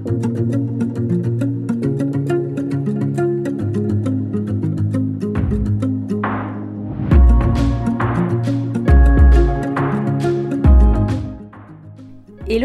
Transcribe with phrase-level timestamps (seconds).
[0.00, 0.08] Hello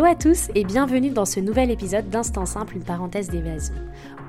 [0.05, 3.75] à tous et bienvenue dans ce nouvel épisode d'Instant Simple, une parenthèse d'évasion.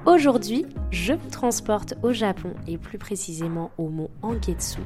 [0.04, 4.80] Aujourd'hui, je vous transporte au Japon et plus précisément au mont Angetsu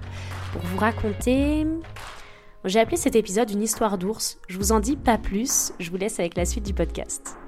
[0.53, 1.67] pour vous raconter...
[2.67, 5.97] J'ai appelé cet épisode une histoire d'ours, je vous en dis pas plus, je vous
[5.97, 7.40] laisse avec la suite du podcast.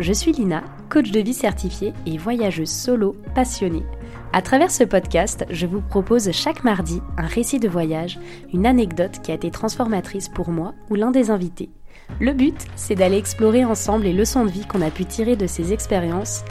[0.00, 3.84] Je suis Lina, coach de vie certifiée et voyageuse solo passionnée.
[4.32, 8.18] À travers ce podcast, je vous propose chaque mardi un récit de voyage,
[8.54, 11.68] une anecdote qui a été transformatrice pour moi ou l'un des invités.
[12.18, 15.46] Le but, c'est d'aller explorer ensemble les leçons de vie qu'on a pu tirer de
[15.46, 16.46] ces expériences,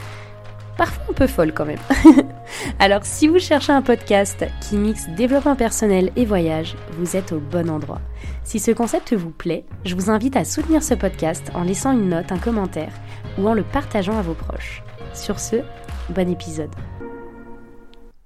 [0.76, 1.80] parfois un peu folles quand même.
[2.78, 7.38] Alors si vous cherchez un podcast qui mixe développement personnel et voyage, vous êtes au
[7.38, 8.00] bon endroit.
[8.44, 12.08] Si ce concept vous plaît, je vous invite à soutenir ce podcast en laissant une
[12.08, 12.92] note, un commentaire
[13.38, 14.82] ou en le partageant à vos proches.
[15.14, 15.56] Sur ce,
[16.10, 16.74] bon épisode.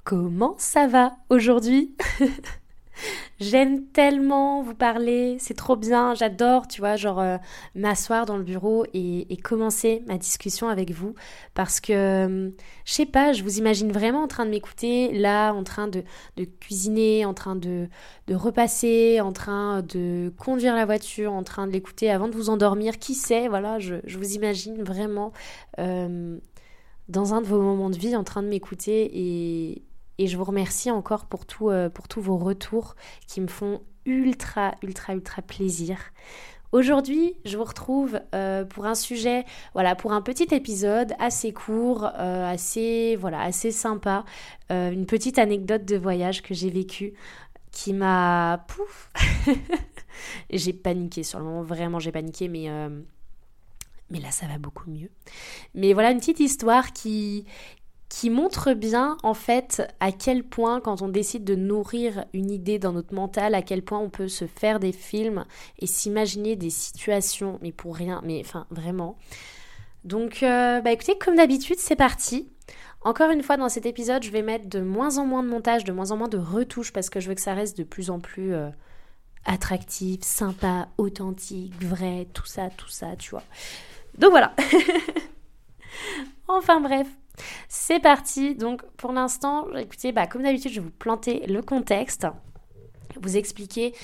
[0.04, 1.94] Comment ça va aujourd'hui?
[3.40, 7.36] J'aime tellement vous parler, c'est trop bien, j'adore, tu vois, genre euh,
[7.74, 11.14] m'asseoir dans le bureau et, commencer ma discussion avec vous
[11.52, 12.52] parce que,
[12.84, 16.02] je sais pas, je vous imagine vraiment en train de m'écouter, là, en train de,
[16.60, 17.88] cuisiner, en train de,
[18.30, 22.98] repasser, en train de conduire la voiture, en train de l'écouter avant de vous endormir,
[22.98, 25.32] qui sait, voilà, je, vous imagine vraiment
[25.78, 26.38] euh,
[27.08, 29.82] dans un de vos moments de vie en train de m'écouter et
[30.18, 32.94] et je vous remercie encore pour, tout, euh, pour tous vos retours
[33.26, 35.98] qui me font ultra, ultra, ultra plaisir.
[36.72, 42.10] Aujourd'hui, je vous retrouve euh, pour un sujet, voilà, pour un petit épisode assez court,
[42.18, 44.24] euh, assez, voilà, assez sympa,
[44.70, 47.14] une petite anecdote de voyage que j'ai vécue
[47.70, 49.10] qui m'a pouf.
[50.50, 52.68] j'ai paniqué sur le moment, vraiment j'ai paniqué, mais
[54.10, 55.10] mais là ça va beaucoup mieux.
[55.74, 57.46] Mais voilà une petite histoire qui
[58.08, 62.78] qui montre bien en fait à quel point quand on décide de nourrir une idée
[62.78, 65.44] dans notre mental, à quel point on peut se faire des films
[65.78, 69.16] et s'imaginer des situations, mais pour rien, mais enfin vraiment.
[70.04, 72.48] Donc euh, bah écoutez, comme d'habitude, c'est parti.
[73.02, 75.84] Encore une fois, dans cet épisode, je vais mettre de moins en moins de montage,
[75.84, 78.10] de moins en moins de retouches parce que je veux que ça reste de plus
[78.10, 78.70] en plus euh,
[79.44, 83.42] attractif, sympa, authentique, vrai, tout ça, tout ça, tu vois.
[84.18, 84.54] Donc voilà.
[86.48, 87.06] enfin bref,
[87.68, 88.54] c'est parti.
[88.54, 92.26] Donc pour l'instant, écoutez, bah, comme d'habitude, je vais vous planter le contexte,
[93.20, 93.94] vous expliquer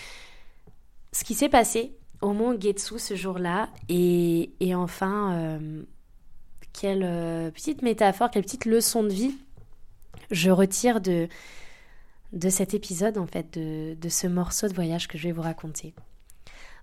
[1.13, 5.83] ce qui s'est passé au mont Getsu ce jour-là et, enfin, euh,
[6.73, 9.35] quelle euh, petite métaphore, quelle petite leçon de vie
[10.31, 11.29] je retire de,
[12.51, 15.93] cet épisode, en fait, de ce morceau de voyage que je vais vous raconter.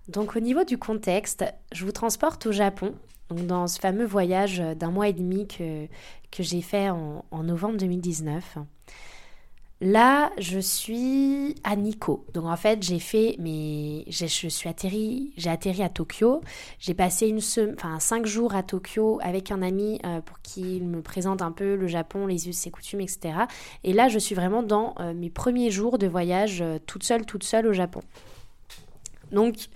[0.08, 2.94] Donc au niveau du contexte, je vous transporte au Japon
[3.28, 5.86] donc dans ce fameux voyage d'un mois et demi que,
[6.30, 8.58] que j'ai fait en, novembre 2019.
[9.80, 12.26] Là, je suis à Nikko.
[12.34, 16.40] Donc en fait, j'ai fait mais je suis atterri, j'ai atterri à Tokyo.
[16.80, 17.38] J'ai passé une
[17.74, 21.76] enfin cinq jours à Tokyo avec un ami euh, pour qu'il me présente un peu
[21.76, 23.34] le Japon, les us, ses coutumes, etc.
[23.84, 27.24] Et là, je suis vraiment dans euh, mes premiers jours de voyage euh, toute seule,
[27.24, 28.00] toute seule au Japon.
[29.32, 29.68] Donc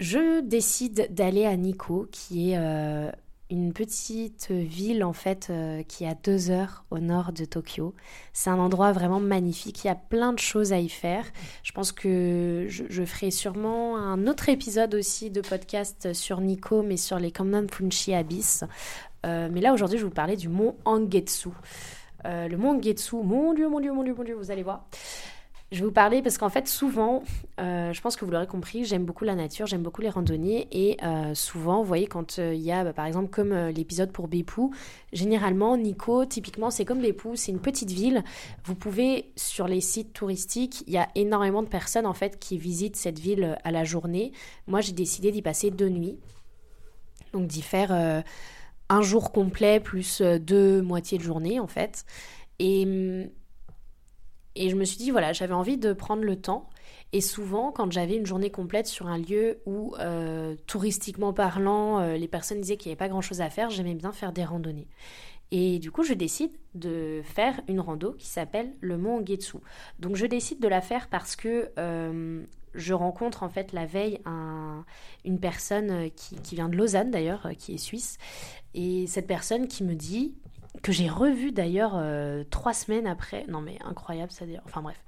[0.00, 3.10] je décide d'aller à Nikko, qui est euh,
[3.48, 7.94] une petite ville en fait euh, qui est à deux heures au nord de Tokyo.
[8.32, 11.24] C'est un endroit vraiment magnifique, il y a plein de choses à y faire.
[11.62, 16.96] Je pense que je, ferai sûrement un autre épisode aussi de podcast sur Nikko, mais
[16.96, 18.64] sur les Kannan Funchi Abyss.
[19.24, 21.50] Euh, mais là aujourd'hui je vais vous parler du mont Angetsu.
[22.24, 24.86] le mont Angetsu, mon dieu, mon dieu, mon dieu, mon dieu, vous allez voir.
[25.74, 27.24] Je vais vous parler parce qu'en fait, souvent,
[27.58, 30.68] euh, je pense que vous l'aurez compris, j'aime beaucoup la nature, j'aime beaucoup les randonnées.
[30.70, 34.12] Et euh, souvent, vous voyez, quand euh, il y a, bah, par exemple, comme l'épisode
[34.12, 34.72] pour Bepou,
[35.12, 38.22] généralement, Nico, typiquement, c'est comme Bepou, c'est une petite ville.
[38.66, 42.56] Vous pouvez, sur les sites touristiques, il y a énormément de personnes, en fait, qui
[42.56, 44.30] visitent cette ville à la journée.
[44.68, 46.20] Moi, j'ai décidé d'y passer deux nuits.
[47.32, 48.22] Donc, d'y faire
[48.88, 52.04] un jour complet plus deux moitiés de journée, en fait.
[52.60, 53.28] Et hum,
[54.56, 56.68] et je me suis dit, voilà, j'avais envie de prendre le temps.
[57.12, 62.16] Et souvent, quand j'avais une journée complète sur un lieu où, euh, touristiquement parlant, euh,
[62.16, 64.88] les personnes disaient qu'il n'y avait pas grand-chose à faire, j'aimais bien faire des randonnées.
[65.50, 69.58] Et du coup, je décide de faire une rando qui s'appelle le Mont Getsu.
[69.98, 72.42] Donc, je décide de la faire parce que euh,
[72.74, 74.18] je rencontre en fait la veille
[75.24, 78.18] une personne qui, qui, vient de Lausanne d'ailleurs, qui est suisse.
[78.74, 80.34] Et cette personne qui me dit
[80.82, 83.44] que j'ai revu d'ailleurs euh, trois semaines après.
[83.48, 84.62] Non mais incroyable ça dire.
[84.64, 85.00] Enfin bref.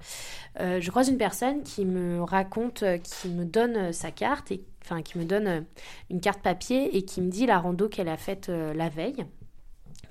[0.59, 4.63] Euh, je croise une personne qui me raconte, euh, qui me donne sa carte, et,
[4.83, 5.65] enfin qui me donne
[6.09, 9.25] une carte papier et qui me dit la rando qu'elle a faite la veille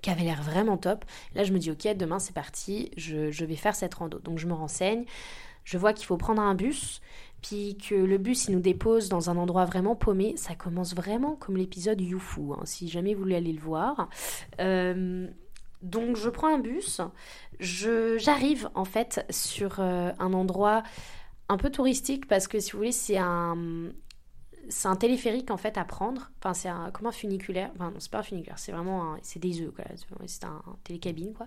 [0.03, 1.05] qui avait l'air vraiment top.
[1.35, 4.21] Là, je me dis, ok, demain c'est parti, je, je, vais faire cette rando.
[4.21, 5.05] Donc, je me renseigne.
[5.65, 7.01] Je vois qu'il faut prendre un bus,
[7.43, 10.35] puis que le bus il nous dépose dans un endroit vraiment paumé.
[10.37, 14.09] Ça commence vraiment comme l'épisode Youfu, hein, si jamais vous voulez aller le voir.
[14.61, 15.29] Euh,
[15.87, 17.01] donc je prends un bus,
[17.61, 20.83] j'arrive en fait sur euh, un endroit
[21.49, 23.57] un peu touristique parce que si vous voulez c'est un
[24.69, 26.33] c'est un téléphérique en fait à prendre.
[26.39, 27.71] Enfin c'est un comme un funiculaire.
[27.77, 29.73] Enfin non c'est pas un funiculaire, c'est vraiment c'est des œufs.
[30.27, 31.47] C'est un, télécabine quoi.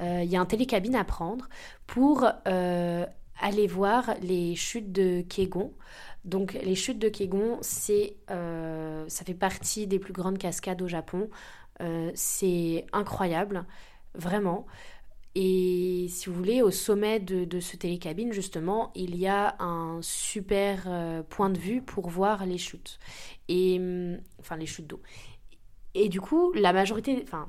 [0.00, 1.48] Euh, il y a un télécabine à prendre
[1.86, 3.06] pour euh,
[3.40, 5.72] aller voir les chutes de Kegon.
[6.24, 11.30] Donc les chutes de Kegon, c'est ça fait partie des plus grandes cascades au Japon.
[11.80, 13.64] Euh, c'est incroyable,
[14.14, 14.66] vraiment.
[15.34, 20.84] Et si vous voulez, au sommet de, ce télécabine, justement, il y a un super
[20.86, 22.98] euh, point de vue pour voir les chutes.
[23.48, 25.00] Et, hum, enfin, les chutes d'eau.
[25.94, 27.48] Et du coup, la majorité, enfin,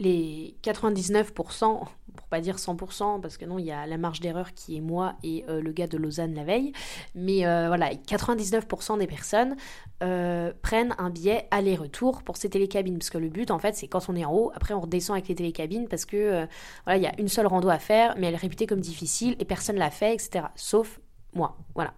[0.00, 1.86] les 99%,
[2.30, 5.14] pas dire 100%, parce que non, il y a la marge d'erreur qui est moi
[5.22, 6.72] et euh, le gars de Lausanne la veille,
[7.14, 9.56] mais euh, voilà, 99% des personnes
[10.02, 13.88] euh, prennent un billet aller-retour pour ces télécabines, parce que le but, en fait, c'est
[13.88, 16.46] quand on est en haut, après on redescend avec les télécabines, parce que
[16.84, 19.36] voilà, il y a une seule rando à faire, mais elle est réputée comme difficile
[19.38, 20.46] et personne l'a fait, etc.
[20.54, 21.00] Sauf
[21.34, 21.94] moi, voilà.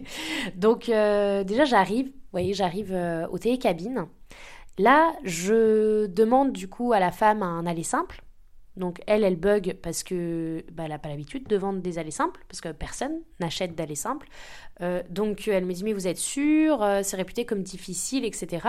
[0.56, 2.96] Donc déjà, j'arrive, vous voyez, j'arrive
[3.30, 4.06] aux télécabines.
[4.78, 8.22] Là, je demande du coup à la femme un aller simple.
[8.78, 12.10] Donc elle, elle bug parce que bah, elle n'a pas l'habitude de vendre des allées
[12.10, 14.28] simples, parce que personne n'achète d'allées simples.
[14.80, 18.66] Euh, donc elle me dit mais vous êtes sûr euh, C'est réputé comme difficile, etc.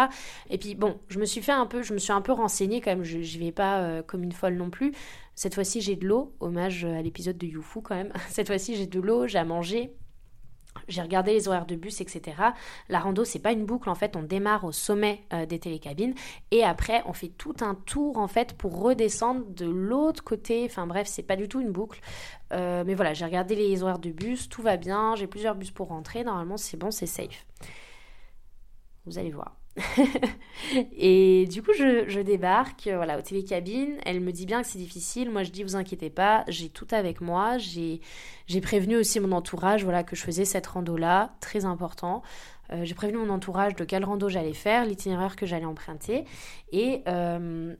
[0.49, 2.81] Et puis bon, je me suis fait un peu, je me suis un peu renseignée
[2.81, 3.03] quand même.
[3.03, 4.93] Je n'y vais pas euh, comme une folle non plus.
[5.35, 8.11] Cette fois-ci j'ai de l'eau, hommage à l'épisode de Youfu quand même.
[8.29, 9.93] Cette fois-ci j'ai de l'eau, j'ai à manger,
[10.87, 12.37] j'ai regardé les horaires de bus, etc.
[12.89, 16.13] La rando, c'est pas une boucle, en fait, on démarre au sommet euh, des télécabines
[16.51, 20.65] et après, on fait tout un tour, en fait, pour redescendre de l'autre côté.
[20.65, 21.99] Enfin bref, c'est pas du tout une boucle.
[22.53, 25.71] Euh, mais voilà, j'ai regardé les horaires de bus, tout va bien, j'ai plusieurs bus
[25.71, 27.45] pour rentrer, normalement, c'est bon, c'est safe.
[29.05, 29.58] Vous allez voir.
[30.97, 33.97] et du coup, je, débarque voilà, au télécabine.
[34.05, 35.29] Elle me dit bien que c'est difficile.
[35.29, 37.57] Moi, je dis, vous inquiétez pas, j'ai tout avec moi.
[37.57, 38.01] J'ai
[38.61, 42.23] prévenu aussi mon entourage voilà, que je faisais cette rando-là, très important.
[42.71, 46.25] Euh, j'ai prévenu mon entourage de quelle rando j'allais faire, l'itinéraire que j'allais emprunter.
[46.71, 47.75] Et euh,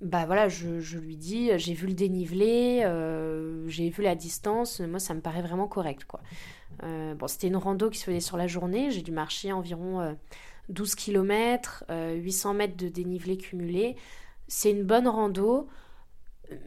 [0.00, 4.80] bah voilà, je, lui dis, j'ai vu le dénivelé, euh, j'ai vu la distance.
[4.80, 6.04] Moi, ça me paraît vraiment correct.
[6.04, 6.20] quoi.
[6.82, 8.90] bon, c'était une rando qui se faisait sur la journée.
[8.90, 10.16] J'ai dû marcher environ
[10.68, 13.96] 12 km, 800 mètres de dénivelé cumulé.
[14.48, 15.68] C'est une bonne rando,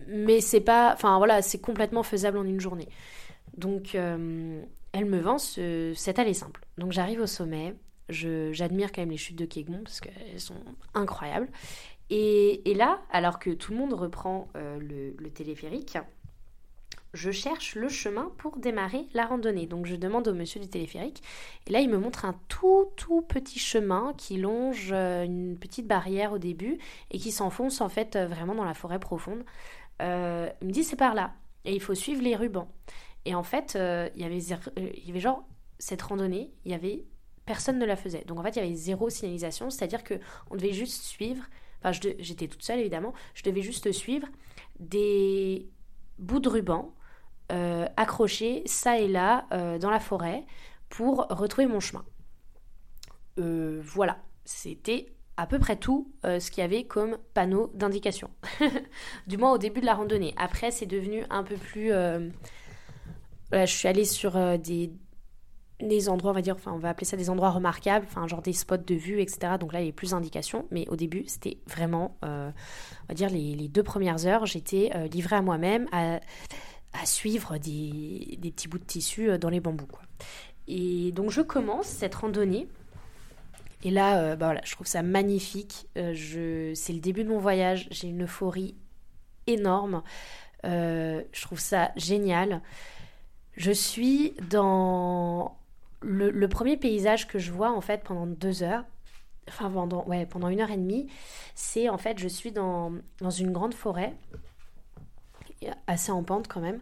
[0.07, 0.93] mais c'est pas.
[0.93, 2.89] Enfin voilà, c'est complètement faisable en une journée.
[3.57, 4.61] Donc, euh,
[4.93, 6.65] elle me vend ce, cet aller simple.
[6.77, 7.75] Donc, j'arrive au sommet.
[8.09, 11.49] J'admire quand même les chutes de Kegon parce qu'elles sont incroyables.
[12.09, 15.97] Et, là, alors que tout le monde reprend euh, le, téléphérique,
[17.17, 19.65] je cherche le chemin pour démarrer la randonnée.
[19.65, 21.23] Donc je demande au monsieur du téléphérique.
[21.65, 25.87] Et là, il me montre un tout tout petit chemin qui longe euh, une petite
[25.87, 26.77] barrière au début
[27.11, 29.43] et qui s'enfonce en fait euh, vraiment dans la forêt profonde.
[30.01, 31.33] Euh, il me dit c'est par là.
[31.65, 32.69] Et il faut suivre les rubans.
[33.25, 35.43] Et en fait, il, y avait, il y avait genre
[35.79, 37.03] cette randonnée, il y avait
[37.45, 38.23] personne ne la faisait.
[38.25, 40.13] Donc en fait, il y avait zéro signalisation, c'est-à-dire que
[40.49, 41.43] on devait juste suivre.
[41.83, 43.13] Enfin, j'étais toute seule évidemment.
[43.33, 44.27] Je devais juste suivre
[44.79, 45.67] des
[46.19, 46.93] bouts de ruban
[47.51, 47.87] euh,
[48.65, 50.45] ça et là euh, dans la forêt
[50.89, 52.03] pour retrouver mon chemin.
[53.39, 58.31] Euh, voilà, c'était à peu près tout ce qu'il y avait comme panneau d'indication.
[59.27, 60.33] du moins au début de la randonnée.
[60.35, 61.91] Après, c'est devenu un peu plus...
[63.51, 64.89] je suis allée sur des,
[66.09, 68.77] endroits, on va dire, enfin on va appeler ça des endroits remarquables, genre des spots
[68.77, 69.53] de vue, etc.
[69.59, 72.51] Donc là il y avait plus d'indications, mais au début c'était vraiment, on
[73.07, 76.19] va dire les, les, deux premières heures, j'étais livrée à moi-même, à
[76.93, 79.87] à suivre des, petits bouts de tissu euh, dans les bambous.
[80.67, 82.67] Et donc je commence cette randonnée.
[83.83, 85.87] Et là, euh, bah voilà, je trouve ça magnifique.
[85.97, 86.73] Euh, je...
[86.73, 87.87] C'est le début de mon voyage.
[87.91, 88.75] J'ai une euphorie
[89.45, 90.01] énorme.
[90.63, 92.61] je trouve ça génial.
[93.55, 95.57] Je suis dans
[96.01, 98.83] le, premier paysage que je vois en fait pendant deux heures.
[99.47, 101.07] Enfin, pendant, ouais, pendant une heure et demie.
[101.55, 102.91] C'est en fait, je suis dans,
[103.21, 104.13] dans une grande forêt
[105.87, 106.79] assez en pente quand même.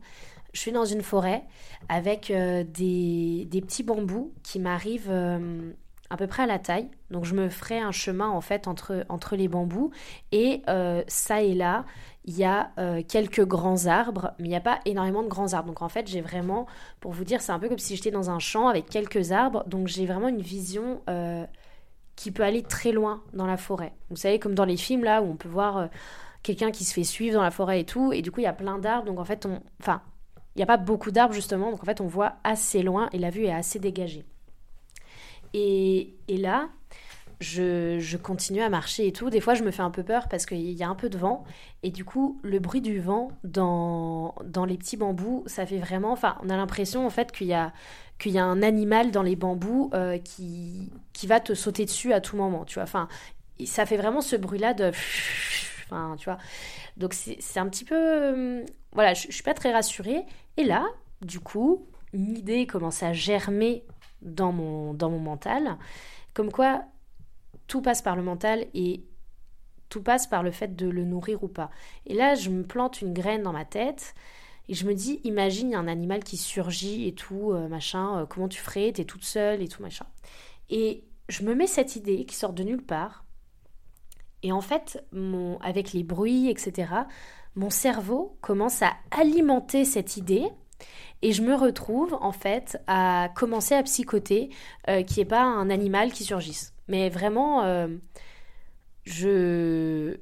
[0.55, 1.43] Je suis dans une forêt
[1.89, 5.73] avec euh, des, petits bambous qui m'arrivent euh,
[6.09, 6.87] à peu près à la taille.
[7.11, 9.91] Donc je me ferai un chemin en fait entre, les bambous
[10.31, 11.83] et euh, ça et là,
[12.23, 12.71] il y a
[13.07, 15.67] quelques grands arbres, mais il n'y a pas énormément de grands arbres.
[15.67, 16.65] Donc en fait, j'ai vraiment,
[17.01, 19.63] pour vous dire, c'est un peu comme si j'étais dans un champ avec quelques arbres.
[19.67, 21.01] Donc j'ai vraiment une vision
[22.15, 23.91] qui peut aller très loin dans la forêt.
[24.09, 25.89] Vous savez, comme dans les films là où on peut voir
[26.45, 28.47] quelqu'un qui se fait suivre dans la forêt et tout, et du coup il y
[28.47, 29.07] a plein d'arbres.
[29.07, 30.01] Donc en fait, on, enfin,
[30.55, 31.71] il n'y a pas beaucoup d'arbres justement.
[31.71, 34.23] Donc en fait, on voit assez loin et la vue est assez dégagée.
[35.53, 36.67] Et, là,
[37.39, 39.29] je, continue à marcher et tout.
[39.29, 41.17] Des fois, je me fais un peu peur parce qu'il y a un peu de
[41.17, 41.45] vent.
[41.81, 46.11] Et du coup, le bruit du vent dans, dans les petits bambous, ça fait vraiment.
[46.11, 47.71] Enfin, on a l'impression en fait qu'il y a,
[48.19, 52.11] qu'il y a un animal dans les bambous euh, qui, qui va te sauter dessus
[52.11, 52.65] à tout moment.
[52.65, 53.07] Tu vois, enfin,
[53.65, 54.91] ça fait vraiment ce bruit-là de.
[55.85, 56.37] Enfin, tu vois.
[56.97, 57.95] Donc, c'est un petit peu.
[57.95, 60.25] Euh, voilà, je, je suis pas très rassurée.
[60.57, 60.85] Et là,
[61.21, 63.85] du coup, une idée commence à germer
[64.21, 65.77] dans mon, dans mon mental.
[66.33, 66.83] Comme quoi,
[67.67, 69.03] tout passe par le mental et
[69.89, 71.69] tout passe par le fait de le nourrir ou pas.
[72.05, 74.15] Et là, je me plante une graine dans ma tête
[74.67, 77.67] et je me dis, imagine, il y a un animal qui surgit et tout, euh,
[77.67, 80.05] machin, euh, comment tu ferais, t'es toute seule et tout, machin.
[80.69, 83.24] Et je me mets cette idée qui sort de nulle part.
[84.43, 85.03] Et en fait,
[85.61, 86.87] avec les bruits, etc.,
[87.55, 90.45] mon cerveau commence à alimenter cette idée
[91.21, 94.49] et je me retrouve en fait à commencer à psychoter
[94.89, 96.73] euh, qui est pas un animal qui surgisse.
[96.87, 97.87] Mais vraiment, euh,
[99.05, 100.17] je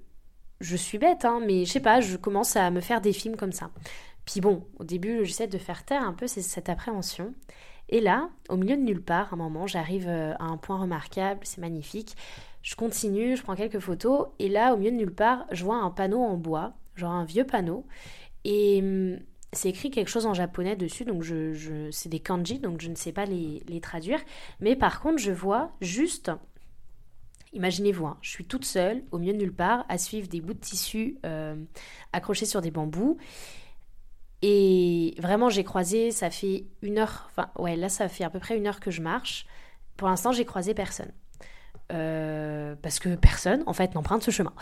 [0.61, 3.35] je suis bête, hein, mais je sais pas, je commence à me faire des films
[3.35, 3.69] comme ça.
[4.25, 7.33] Puis bon, au début, j'essaie de faire taire un peu cette appréhension.
[7.89, 10.79] Et là, au milieu de nulle part, à un moment, j'arrive euh, à un point
[10.79, 12.15] remarquable, c'est magnifique.
[12.63, 15.75] Je continue, je prends quelques photos, et là, au milieu de nulle part, je vois
[15.75, 17.85] un panneau en bois, genre un vieux panneau.
[18.45, 19.19] Et hum,
[19.53, 22.95] c'est écrit quelque chose en japonais dessus, donc je, c'est des kanji, donc je ne
[22.95, 24.19] sais pas les, traduire.
[24.59, 26.31] Mais par contre, je vois juste,
[27.53, 30.53] imaginez-vous, hein, je suis toute seule, au milieu de nulle part, à suivre des bouts
[30.53, 31.55] de tissu euh,
[32.13, 33.17] accrochés sur des bambous.
[34.41, 38.39] Et vraiment, j'ai croisé, ça fait une heure, enfin, ouais, là, ça fait à peu
[38.39, 39.45] près une heure que je marche.
[39.95, 41.11] Pour l'instant, j'ai croisé personne.
[41.91, 44.53] Euh, parce que personne, en fait, n'emprunte ce chemin.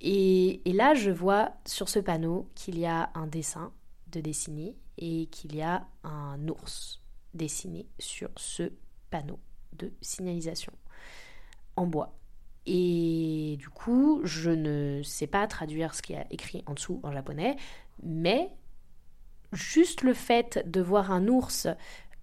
[0.00, 3.72] et là, je vois sur ce panneau qu'il y a un dessin
[4.08, 7.00] de dessiner et qu'il y a un ours
[7.34, 8.72] dessiné sur ce
[9.10, 9.38] panneau
[9.72, 10.72] de signalisation
[11.76, 12.16] en bois.
[12.66, 17.12] Et du coup, je ne sais pas traduire ce qui a écrit en dessous en
[17.12, 17.56] japonais,
[18.02, 18.50] mais
[19.52, 21.66] juste le fait de voir un ours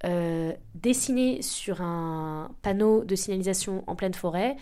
[0.06, 4.58] euh, dessiné sur un panneau de signalisation en pleine forêt,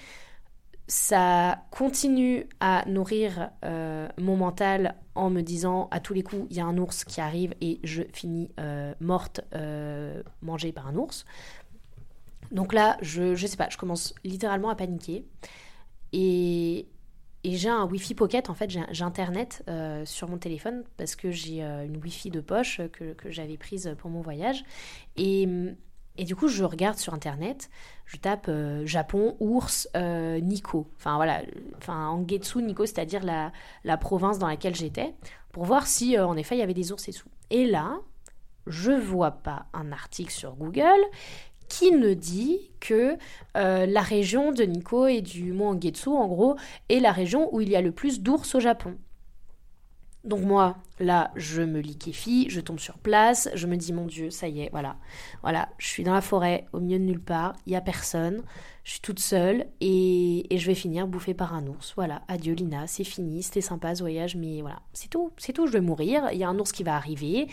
[0.88, 6.58] ça continue à nourrir euh, mon mental en me disant à tous les coups il
[6.58, 10.96] y a un ours qui arrive et je finis euh, morte euh, mangée par un
[10.96, 11.26] ours.
[12.52, 15.26] Donc là, je, je sais pas, je commence littéralement à paniquer.
[16.14, 16.88] Et,
[17.46, 19.64] et j'ai un Wi-Fi Pocket, en fait, j'ai Internet
[20.06, 24.10] sur mon téléphone parce que j'ai une Wi-Fi de poche que, que j'avais prise pour
[24.10, 24.64] mon voyage.
[25.16, 25.48] Et
[26.18, 27.70] et du coup, je regarde sur internet,
[28.06, 30.88] je tape euh, Japon, ours, euh, Nikko.
[30.98, 31.42] Enfin voilà,
[31.78, 33.52] enfin Angetsu, Nikko, c'est-à-dire la,
[33.84, 35.14] la, province dans laquelle j'étais,
[35.52, 37.28] pour voir si euh, en effet il y avait des ours et tout.
[37.50, 37.98] Et là,
[38.66, 41.04] je vois pas un article sur Google
[41.78, 43.18] qui ne dit que
[43.54, 46.56] la région de Nikko et du mont Angetsu, en gros,
[46.90, 48.96] est la région où il y a le plus d'ours au Japon.
[50.24, 54.30] Donc moi, là, je me liquéfie, je tombe sur place, je me dis mon Dieu,
[54.30, 54.96] ça y est, voilà,
[55.44, 58.42] voilà, je suis dans la forêt, au milieu de nulle part, il y a personne,
[58.86, 61.94] je suis toute seule et, je vais finir bouffée par un ours.
[61.96, 65.66] Voilà, adieu Lina, c'est fini, c'était sympa ce voyage, mais voilà, c'est tout, c'est tout,
[65.66, 66.30] je vais mourir.
[66.32, 67.48] Il y a un ours qui va arriver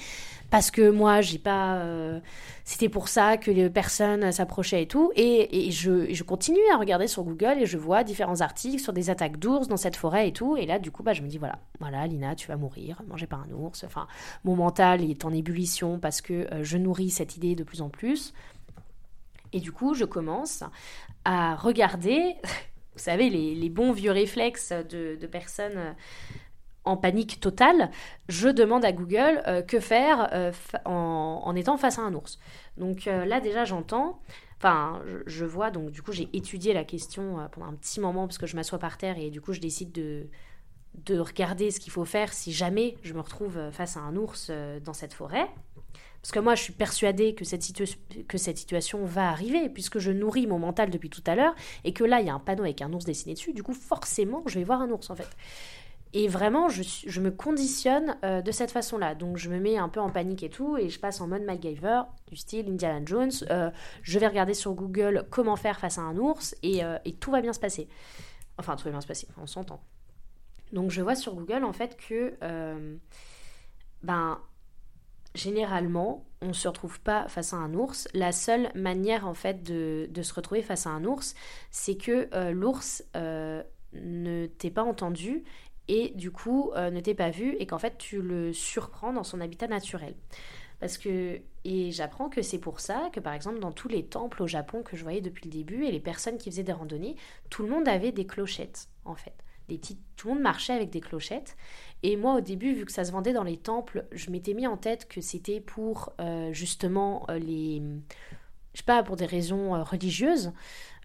[0.51, 1.77] parce que moi, j'ai pas.
[1.77, 2.21] Euh,
[2.65, 5.11] c'était pour ça que les personnes s'approchaient et tout.
[5.17, 9.39] Et, je, continue à regarder sur Google et je vois différents articles sur des attaques
[9.39, 10.59] d'ours dans cette forêt et tout.
[10.59, 13.27] Et là, du coup, bah, je me dis voilà, voilà, Lina, tu vas mourir, mangé
[13.27, 13.85] par un ours.
[13.85, 14.07] Enfin,
[14.45, 17.89] mon mental est en ébullition parce que euh, je nourris cette idée de plus en
[17.89, 18.35] plus.
[19.53, 20.65] Et du coup, je commence
[21.25, 22.35] à regarder,
[22.95, 25.93] vous savez, les, bons vieux réflexes de, personnes euh,
[26.85, 27.91] en panique totale,
[28.29, 30.53] je demande à Google euh, que faire euh,
[30.85, 32.39] en, étant face à un ours.
[32.77, 34.21] Donc là déjà j'entends,
[34.57, 38.39] enfin je, vois, donc du coup j'ai étudié la question pendant un petit moment parce
[38.39, 40.27] que je m'assois par terre et du coup je décide de,
[41.05, 44.51] de regarder ce qu'il faut faire si jamais je me retrouve face à un ours
[44.83, 45.49] dans cette forêt.
[46.23, 50.61] Parce que moi, je suis persuadée que cette, situation va arriver, puisque je nourris mon
[50.61, 52.93] mental depuis tout à l'heure, et que là, il y a un panneau avec un
[52.93, 53.53] ours dessiné dessus.
[53.53, 55.29] Du coup, forcément, je vais voir un ours, en fait.
[56.13, 59.17] Et vraiment, je, je me conditionne euh, de cette façon-là.
[59.17, 61.43] Donc, je me mets un peu en panique et tout, et je passe en mode
[61.43, 63.33] MacGyver, du style Indiana Jones.
[63.51, 63.71] Euh,
[64.03, 67.33] je vais regarder sur Google comment faire face à un ours, et, euh, et, tout
[67.33, 67.89] va bien se passer.
[68.59, 69.83] Enfin, tout va bien se passer, on s'entend.
[70.73, 72.35] Donc, je vois sur Google, en fait, que,
[74.03, 74.39] ben,
[75.35, 78.09] généralement, on ne se retrouve pas face à un ours.
[78.15, 81.35] La seule manière, en fait, de, se retrouver face à un ours,
[81.71, 85.45] c'est que l'ours ne t'ait pas entendu
[85.89, 89.25] et du coup euh, ne t'est pas vu et qu'en fait tu le surprends dans
[89.25, 90.15] son habitat naturel.
[90.81, 94.43] Parce que, et j'apprends que c'est pour ça que par exemple dans tous les temples
[94.43, 97.17] au Japon que je voyais depuis le début et les personnes qui faisaient des randonnées,
[97.51, 99.35] tout le monde avait des clochettes en fait.
[99.69, 101.57] Des petites, tout le monde marchait avec des clochettes.
[102.03, 104.67] Et moi au début, vu que ça se vendait dans les temples, je m'étais mis
[104.67, 107.81] en tête que c'était pour euh, justement euh, les,
[108.75, 110.53] je sais pas, pour des raisons religieuses.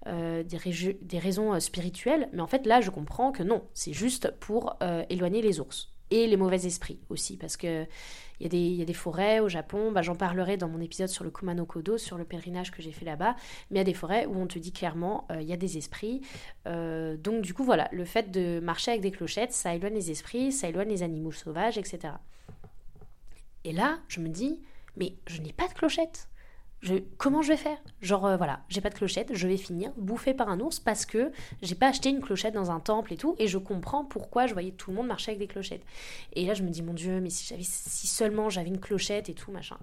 [0.05, 4.77] Euh, des, raisons spirituelles, mais en fait là je comprends que non, c'est juste pour
[5.09, 7.85] éloigner les ours et les mauvais esprits aussi, parce que
[8.39, 11.31] il y, a des forêts au Japon, bah, j'en parlerai dans mon épisode sur le
[11.31, 13.35] Kumano Kodo, sur le pèlerinage que j'ai fait là-bas,
[13.71, 15.77] mais il y a des forêts où on te dit clairement il y a des
[15.77, 16.21] esprits.
[16.65, 20.51] donc du coup voilà, le fait de marcher avec des clochettes, ça éloigne les esprits,
[20.51, 22.13] ça éloigne les animaux sauvages, etc.
[23.63, 24.61] Et là, je me dis,
[24.95, 26.29] mais je n'ai pas de clochettes
[27.17, 27.77] comment je vais faire?
[28.01, 31.05] Genre, euh, voilà, j'ai pas de clochette, je vais finir bouffé par un ours parce
[31.05, 31.31] que
[31.61, 34.53] j'ai pas acheté une clochette dans un temple et tout, et je comprends pourquoi je
[34.53, 35.83] voyais tout le monde marcher avec des clochettes.
[36.33, 39.29] Et là, je me dis, mon Dieu, mais si, j'avais, si seulement j'avais une clochette
[39.29, 39.77] et tout, machin.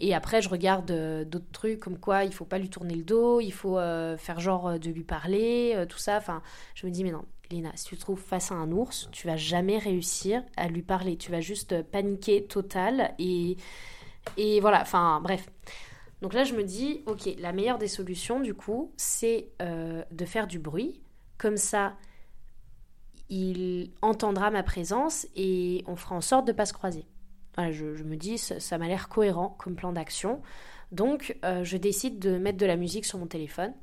[0.00, 3.04] Et après, je regarde euh, d'autres trucs comme quoi il faut pas lui tourner le
[3.04, 6.16] dos, il faut euh, faire genre de lui parler, tout ça.
[6.16, 6.42] Enfin,
[6.74, 9.26] je me dis, mais non, Léna, si tu te trouves face à un ours, tu
[9.26, 11.16] vas jamais réussir à lui parler.
[11.16, 13.56] Tu vas juste paniquer total et,
[14.36, 15.46] et voilà, enfin, bref.
[16.24, 20.24] Donc là, je me dis, ok, la meilleure des solutions, du coup, c'est euh, de
[20.24, 21.02] faire du bruit.
[21.36, 21.98] Comme ça,
[23.28, 27.04] il entendra ma présence et on fera en sorte de ne pas se croiser.
[27.58, 30.40] Je, me dis, ça, m'a l'air cohérent comme plan d'action.
[30.92, 33.74] Donc, euh, je décide de mettre de la musique sur mon téléphone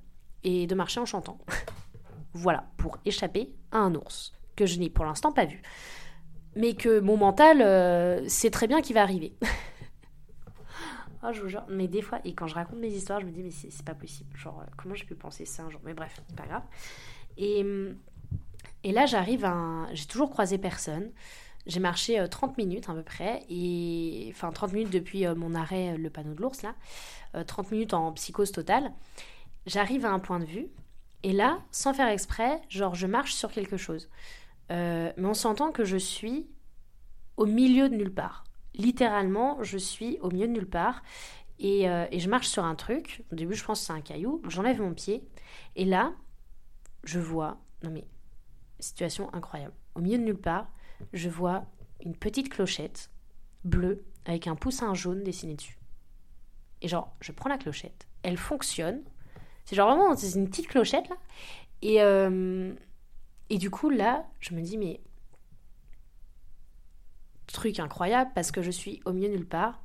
[0.43, 1.37] et de marcher en chantant.
[2.33, 5.61] voilà, pour échapper à un ours que je n'ai pour l'instant pas vu.
[6.55, 9.35] Mais que mon mental euh, sait très bien qu'il va arriver.
[11.23, 11.63] Oh, je vous jure.
[11.69, 13.93] Mais des fois, et quand je raconte mes histoires, je me dis, mais c'est pas
[13.93, 14.35] possible.
[14.35, 16.63] Genre, euh, comment j'ai pu penser ça un jour Mais bref, pas grave.
[17.37, 17.95] Et, hum,
[18.83, 19.87] et là, j'arrive à.
[19.93, 21.11] J'ai toujours croisé personne.
[21.67, 25.53] J'ai marché 30 euh, minutes à peu près, et enfin 30 minutes depuis euh, mon
[25.53, 26.73] arrêt, le panneau de l'ours là,
[27.45, 28.91] 30 minutes en psychose totale.
[29.67, 30.69] J'arrive à un point de vue,
[31.21, 34.09] et là, sans faire exprès, genre je marche sur quelque chose.
[34.71, 36.47] mais on s'entend que je suis
[37.37, 38.43] au milieu de nulle part
[38.75, 41.01] littéralement, je suis au milieu de nulle part
[41.63, 43.23] euh, et, je marche sur un truc.
[43.31, 44.41] Au début, je pense que c'est un caillou.
[44.47, 45.23] J'enlève mon pied
[45.75, 46.13] et là,
[47.03, 47.57] je vois.
[47.83, 48.05] Non mais,
[48.79, 49.73] situation incroyable.
[49.95, 50.71] Au milieu de nulle part,
[51.13, 51.65] je vois
[52.03, 53.11] une petite clochette
[53.63, 55.77] bleue avec un poussin jaune dessiné dessus.
[56.81, 59.03] Et genre, je prends la clochette, elle fonctionne.
[59.65, 61.17] C'est genre vraiment, c'est une petite clochette là.
[61.83, 62.73] Et, euh,
[63.49, 65.01] et du coup, là, je me dis, mais
[67.51, 69.81] truc incroyable parce que je suis au milieu nulle part.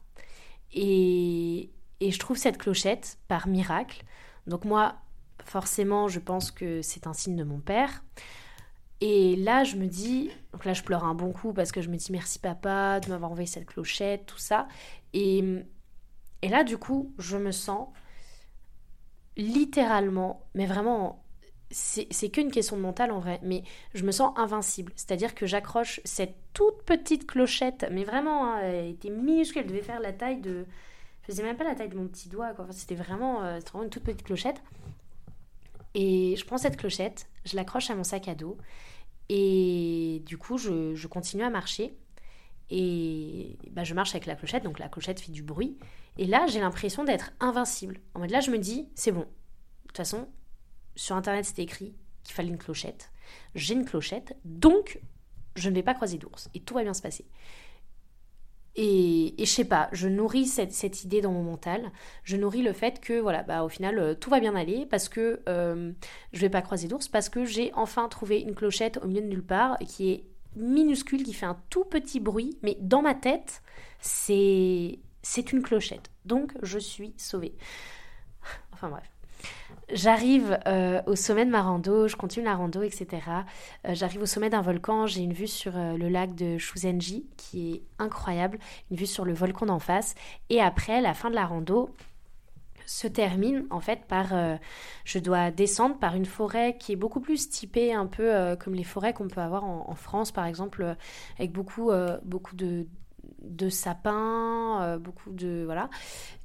[0.72, 4.04] Et, et je trouve cette clochette par miracle.
[4.46, 4.96] Donc moi,
[5.44, 8.04] forcément, je pense que c'est un signe de mon père.
[9.00, 11.90] Et là, je me dis, donc là, je pleure un bon coup parce que je
[11.90, 14.68] me dis merci papa de m'avoir envoyé cette clochette, tout ça.
[15.12, 15.44] Et,
[16.42, 17.88] et là, du coup, je me sens
[19.36, 21.25] littéralement, mais vraiment
[21.70, 24.92] c'est qu'une question de mental en vrai, mais je me sens invincible.
[24.96, 29.82] C'est-à-dire que j'accroche cette toute petite clochette, mais vraiment, hein, elle était minuscule, elle devait
[29.82, 30.64] faire la taille de.
[31.22, 32.66] Je faisais même pas la taille de mon petit doigt, quoi.
[32.70, 34.62] c'était vraiment, euh, vraiment une toute petite clochette.
[35.94, 38.58] Et je prends cette clochette, je l'accroche à mon sac à dos,
[39.28, 41.96] et du coup, je, je continue à marcher.
[42.70, 45.78] Et bah, je marche avec la clochette, donc la clochette fait du bruit.
[46.18, 48.00] Et là, j'ai l'impression d'être invincible.
[48.14, 49.20] En mode là, je me dis, c'est bon.
[49.20, 50.28] De toute façon,
[50.96, 53.12] sur internet c'était écrit qu'il fallait une clochette.
[53.54, 55.00] J'ai une clochette, donc
[55.54, 57.26] je ne vais pas croiser d'ours et tout va bien se passer.
[58.78, 61.90] Et, et je sais pas, je nourris cette, idée dans mon mental.
[62.24, 65.08] Je nourris le fait que, voilà, bah, au final, euh, tout va bien aller parce
[65.08, 65.92] que euh,
[66.34, 69.28] je vais pas croiser d'ours, parce que j'ai enfin trouvé une clochette au milieu de
[69.28, 70.24] nulle part qui est
[70.56, 73.62] minuscule, qui fait un tout petit bruit, mais dans ma tête,
[74.00, 76.10] c'est c'est une clochette.
[76.24, 77.56] Donc, je suis sauvée.
[78.72, 79.15] Enfin bref.
[79.92, 83.06] J'arrive euh, au sommet de ma rando, je continue la rando, etc.
[83.86, 87.24] Euh, j'arrive au sommet d'un volcan, j'ai une vue sur euh, le lac de Shuzenji
[87.36, 88.58] qui est incroyable,
[88.90, 90.16] une vue sur le volcan d'en face.
[90.50, 91.90] Et après, la fin de la rando,
[92.88, 94.28] se termine en fait par
[95.04, 98.84] je dois descendre par une forêt qui est beaucoup plus typée un peu comme les
[98.84, 100.94] forêts qu'on peut avoir en, France par exemple
[101.36, 101.90] avec beaucoup
[102.22, 105.90] beaucoup de sapins beaucoup de voilà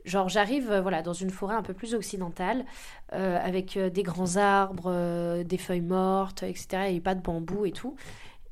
[0.06, 2.66] genre j'arrive voilà dans une forêt un peu plus occidentale
[3.10, 7.96] avec des grands arbres des feuilles mortes etc et pas de bambou et tout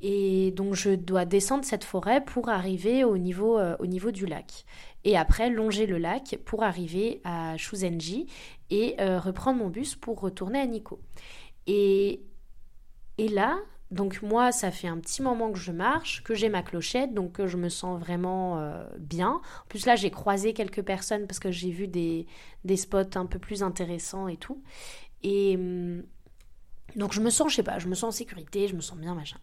[0.00, 4.64] et donc je dois descendre cette forêt pour arriver au niveau, au niveau du lac
[5.04, 8.26] et après longer le lac pour arriver à Shuzenji
[8.70, 11.00] et euh, reprendre mon bus pour retourner à Nikko.
[11.66, 12.22] Et,
[13.18, 13.58] et là,
[13.90, 17.44] donc moi, ça fait un petit moment que je marche, que j'ai ma clochette, donc
[17.44, 19.40] je me sens vraiment euh, bien.
[19.64, 22.26] En plus là, j'ai croisé quelques personnes parce que j'ai vu des,
[22.64, 24.62] des, spots un peu plus intéressants et tout.
[25.24, 26.04] Et hum,
[26.94, 28.96] donc je me sens, je sais pas, je me sens en sécurité, je me sens
[28.96, 29.38] bien, machin.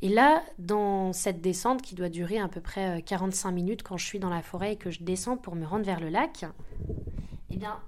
[0.00, 3.96] Et là, dans cette descente qui doit durer à peu près 45 euh, minutes quand
[3.96, 6.46] je suis dans la forêt et que je descends pour me rendre vers le lac,
[7.50, 7.78] eh bien,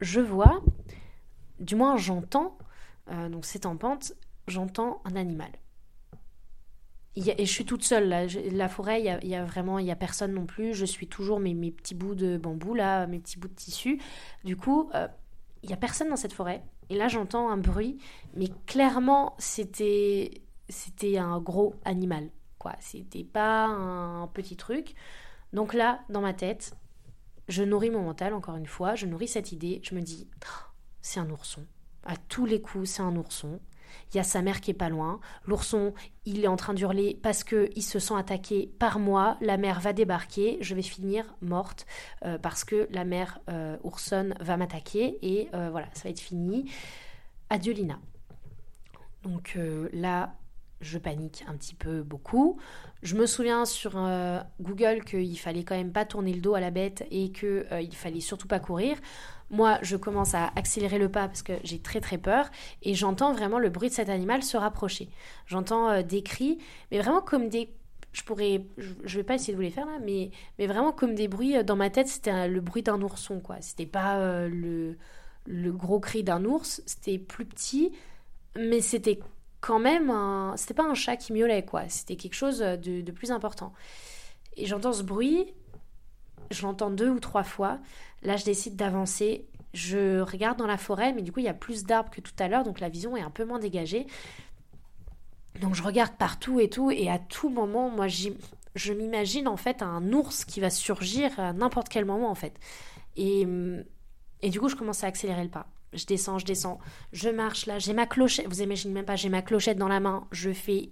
[0.00, 0.62] je vois,
[1.60, 2.56] du moins j'entends,
[3.10, 4.14] euh, donc c'est en pente,
[4.48, 5.50] j'entends un animal.
[7.16, 8.26] et je suis toute seule là.
[8.52, 10.74] la forêt, il y, a, vraiment, il y a personne non plus.
[10.74, 14.00] Je suis toujours mes, mes, petits bouts de bambou là, mes petits bouts de tissu.
[14.44, 15.08] Du coup, euh,
[15.62, 16.62] il y a personne dans cette forêt.
[16.90, 17.98] Et là, j'entends un bruit,
[18.34, 22.74] mais clairement, c'était c'était un gros animal, quoi.
[22.80, 24.94] C'était pas un petit truc.
[25.52, 26.74] Donc là, dans ma tête,
[27.48, 30.70] je nourris mon mental, encore une fois, je nourris cette idée, je me dis, oh,
[31.00, 31.66] c'est un ourson.
[32.04, 33.60] À tous les coups, c'est un ourson.
[34.12, 35.20] Il y a sa mère qui est pas loin.
[35.46, 39.36] L'ourson, il est en train d'hurler parce qu'il se sent attaqué par moi.
[39.40, 40.58] La mère va débarquer.
[40.60, 41.86] Je vais finir morte
[42.24, 45.18] euh, parce que la mère euh, ourson va m'attaquer.
[45.22, 46.70] Et euh, voilà, ça va être fini.
[47.50, 47.98] Adieu Lina.
[49.24, 49.58] Donc
[49.92, 50.34] là,
[50.80, 52.58] je panique un petit peu beaucoup.
[53.02, 56.60] Je me souviens sur euh, Google qu'il fallait quand même pas tourner le dos à
[56.60, 58.96] la bête et qu'il euh, fallait surtout pas courir.
[59.50, 62.50] Moi, je commence à accélérer le pas parce que j'ai très très peur
[62.82, 65.08] et j'entends vraiment le bruit de cet animal se rapprocher.
[65.46, 66.58] J'entends euh, des cris,
[66.90, 67.70] mais vraiment comme des
[68.12, 71.14] je pourrais je, vais pas essayer de vous les faire là mais mais vraiment comme
[71.14, 74.96] des bruits dans ma tête c'était le bruit d'un ourson quoi c'était pas le
[75.44, 77.92] le gros cri d'un ours c'était plus petit
[78.56, 79.20] mais c'était
[79.60, 80.12] quand même.
[80.56, 81.88] C'était pas un chat qui miaulait, quoi.
[81.88, 83.72] C'était quelque chose de, plus important.
[84.56, 85.46] Et j'entends ce bruit,
[86.50, 87.78] je l'entends deux ou trois fois.
[88.22, 89.46] Là, je décide d'avancer.
[89.74, 92.32] Je regarde dans la forêt, mais du coup, il y a plus d'arbres que tout
[92.38, 94.06] à l'heure, donc la vision est un peu moins dégagée.
[95.60, 99.82] Donc je regarde partout et tout, et à tout moment, moi, je m'imagine en fait
[99.82, 102.58] un ours qui va surgir à n'importe quel moment, en fait.
[103.16, 103.44] Et
[104.42, 106.78] du coup, je commence à accélérer le pas je descends, je descends,
[107.12, 110.00] je marche là, j'ai ma clochette, vous imaginez même pas, j'ai ma clochette dans la
[110.00, 110.90] main, je fais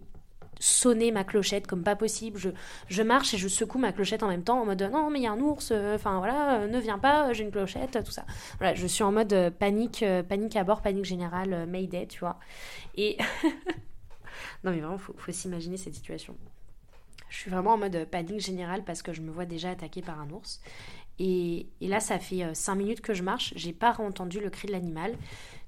[0.59, 2.40] sonner ma clochette comme pas possible,
[2.88, 5.22] je, marche et je secoue ma clochette en même temps en mode non mais il
[5.22, 8.11] y a un ours, euh, enfin voilà, euh, ne viens pas, j'ai une clochette, tout
[8.11, 8.24] ça.
[8.59, 12.38] Voilà, je suis en mode euh, panique, panique à bord, panique générale, Mayday, tu vois.
[12.94, 13.18] Et
[14.64, 16.37] non mais vraiment, faut, faut s'imaginer cette situation.
[17.28, 20.20] Je suis vraiment en mode panique générale parce que je me vois déjà attaquée par
[20.20, 20.61] un ours.
[21.18, 24.68] Et, là, ça fait 5 euh, minutes que je marche, j'ai pas entendu le cri
[24.68, 25.16] de l'animal.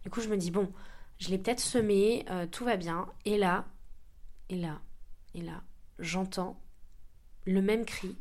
[0.02, 0.70] Du coup, je me dis, bon,
[1.18, 3.06] je l'ai peut-être semé, euh, tout va bien.
[3.24, 3.64] Et là,
[4.50, 4.80] et là,
[5.34, 5.62] et là,
[5.98, 6.60] j'entends
[7.44, 8.16] le même cri,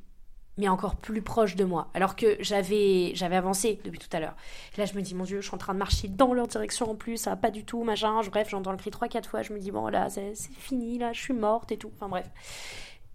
[0.57, 1.89] mais encore plus proche de moi.
[1.93, 4.35] Alors que j'avais, j'avais avancé depuis tout à l'heure.
[4.77, 6.89] là, je me dis, mon Dieu, je suis en train de marcher dans leur direction
[6.89, 8.21] en plus, ça va pas du tout, machin.
[8.31, 9.41] Bref, j'entends le cri 3-4 fois.
[9.41, 11.91] Je me dis, bon, là, c'est fini, là, je suis morte et tout.
[11.93, 12.29] Enfin, bref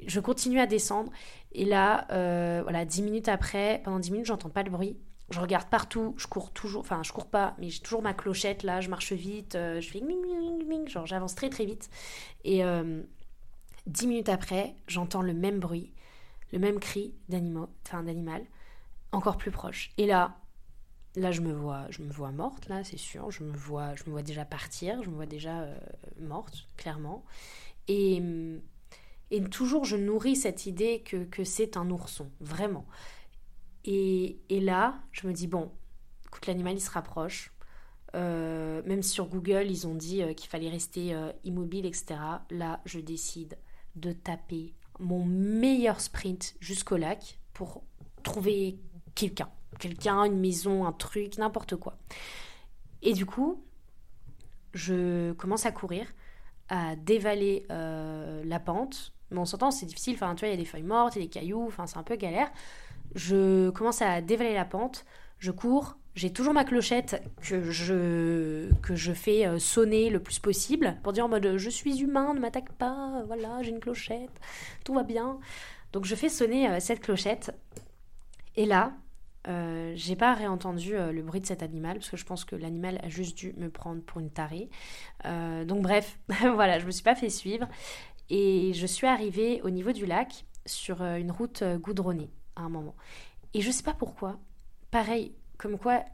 [0.07, 1.11] je continue à descendre.
[1.55, 4.97] Et là, euh, voilà, dix minutes après, pendant dix minutes, j'entends pas le bruit.
[5.31, 8.63] Je regarde partout, je cours toujours, enfin, je cours pas, mais j'ai toujours ma clochette
[8.65, 11.89] là, je marche vite, euh, je fais ming, ming, ming, genre j'avance très très vite.
[12.45, 13.03] Et euh,
[13.87, 15.93] dix minutes après, j'entends le même bruit,
[16.53, 18.05] le même cri d'animal, enfin
[19.13, 19.93] encore plus proche.
[19.97, 20.37] Et là,
[21.17, 23.31] là, je me vois, je me vois morte, là, c'est sûr.
[23.31, 25.67] Je me vois, je me vois déjà partir, je me vois déjà
[26.21, 27.25] morte, clairement.
[27.89, 28.61] Et hum,
[29.33, 32.87] et toujours, je nourris cette idée que, c'est un ourson, vraiment.
[33.87, 35.73] Et, là, je me dis, bon,
[36.27, 37.51] écoute, l'animal, il se rapproche.
[38.15, 42.21] Euh, même sur Google, ils ont dit euh, qu'il fallait rester euh, immobile, etc.
[42.51, 43.57] Là, je décide
[43.97, 47.85] de taper mon meilleur sprint jusqu'au lac pour
[48.23, 48.79] trouver
[49.15, 49.49] quelqu'un.
[49.79, 51.97] Quelqu'un, une maison, un truc, n'importe quoi.
[53.01, 53.65] Et du coup,
[54.75, 56.07] je commence à courir,
[56.69, 60.15] à dévaler la pente, mais on s'entend, c'est difficile.
[60.15, 61.87] Enfin, tu vois, il y a des feuilles mortes, il y a des cailloux, enfin,
[61.87, 62.51] c'est un peu galère.
[63.15, 65.05] Je commence à dévaler la pente,
[65.39, 70.39] je cours, j'ai toujours ma clochette que je, que je fais euh, sonner le plus
[70.39, 74.31] possible pour dire en mode je suis humain, ne m'attaque pas, voilà, j'ai une clochette,
[74.85, 75.39] tout va bien.
[75.93, 77.53] Donc je fais sonner euh, cette clochette.
[78.57, 78.93] Et là,
[79.49, 82.55] Euh, j'ai pas réentendu euh, le bruit de cet animal parce que je pense que
[82.55, 84.71] l'animal a juste dû me prendre pour une tarée.
[85.67, 86.19] Donc bref,
[86.55, 87.67] voilà, je me suis pas fait suivre
[88.31, 92.95] et je suis arrivée au niveau du lac sur une route goudronnée à un moment.
[93.55, 94.39] Et je sais pas pourquoi,
[94.91, 96.05] pareil, comme quoi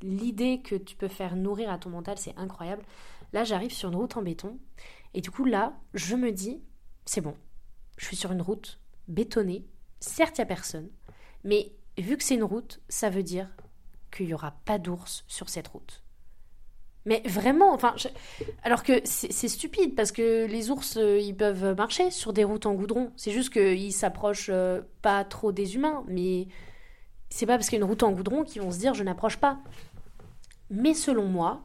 [0.00, 2.84] l'idée que tu peux faire nourrir à ton mental, c'est incroyable.
[3.32, 4.58] Là, j'arrive sur une route en béton
[5.14, 6.62] et du coup là, je me dis,
[7.04, 7.34] c'est bon,
[7.96, 9.66] je suis sur une route bétonnée.
[10.00, 10.90] Certes, il n'y a personne,
[11.44, 13.48] mais vu que c'est une route, ça veut dire
[14.10, 16.01] qu'il n'y aura pas d'ours sur cette route.
[17.04, 17.96] Mais vraiment, enfin,
[18.62, 22.66] alors que c'est stupide parce que les ours, euh, ils peuvent marcher sur des routes
[22.66, 23.10] en goudron.
[23.16, 26.46] C'est juste qu'ils s'approchent euh, pas trop des humains, mais
[27.28, 29.02] c'est pas parce qu'il y a une route en goudron qu'ils vont se dire je
[29.02, 29.58] n'approche pas.
[30.70, 31.64] Mais selon moi,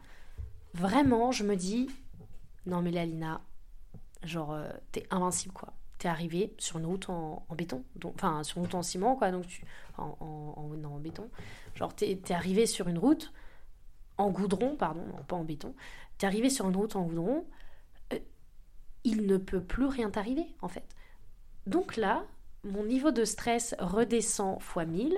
[0.73, 1.87] vraiment, je me dis
[2.65, 3.41] non mais Lalina,
[4.23, 8.57] genre euh, t'es invincible quoi t'es arrivé sur une route en, béton, donc, enfin sur
[8.57, 9.63] une route en ciment, quoi, donc tu,
[9.97, 11.29] en, en, non, en béton.
[11.75, 13.31] Genre, t'es es arrivé sur une route
[14.17, 15.73] en goudron, pardon, pas en béton.
[16.17, 17.45] T'es arrivé sur une route en goudron,
[18.13, 18.19] euh,
[19.03, 20.87] il ne peut plus rien t'arriver, en fait.
[21.65, 22.25] Donc là,
[22.63, 25.17] mon niveau de stress redescend fois 1000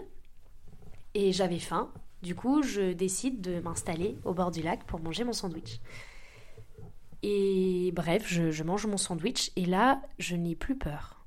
[1.13, 1.91] et j'avais faim.
[2.21, 5.79] Du coup, je décide de m'installer au bord du lac pour manger mon sandwich.
[7.23, 11.25] Et bref, je, mange mon sandwich et là, je n'ai plus peur.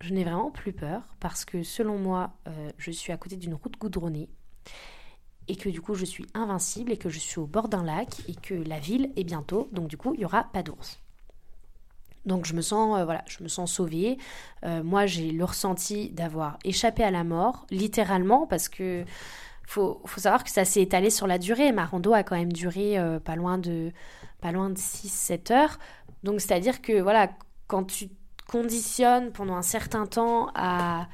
[0.00, 3.54] Je n'ai vraiment plus peur parce que selon moi, euh, je suis à côté d'une
[3.54, 4.28] route goudronnée
[5.48, 8.08] et que du coup, je suis invincible et que je suis au bord d'un lac
[8.28, 10.98] et que la ville est bientôt, donc du coup, il n'y aura pas d'ours.
[12.26, 14.16] Donc je me sens, euh, voilà, je me sens sauvée.
[14.64, 19.04] Euh, moi, j'ai le ressenti d'avoir échappé à la mort, littéralement, parce que
[19.66, 21.72] faut, savoir que ça s'est étalé sur la durée.
[21.72, 23.92] Ma rando a quand même duré pas loin de
[24.40, 25.78] pas loin de 6-7 heures.
[26.22, 27.30] Donc c'est-à-dire que voilà,
[27.66, 28.08] quand tu
[28.46, 31.08] conditionnes pendant un certain temps à,